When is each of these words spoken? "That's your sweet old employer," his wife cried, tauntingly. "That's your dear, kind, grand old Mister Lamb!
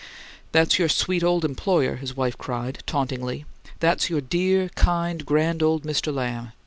"That's 0.51 0.79
your 0.79 0.89
sweet 0.89 1.23
old 1.23 1.45
employer," 1.45 1.97
his 1.97 2.17
wife 2.17 2.35
cried, 2.35 2.79
tauntingly. 2.87 3.45
"That's 3.81 4.09
your 4.09 4.19
dear, 4.19 4.69
kind, 4.69 5.23
grand 5.23 5.61
old 5.61 5.85
Mister 5.85 6.11
Lamb! 6.11 6.53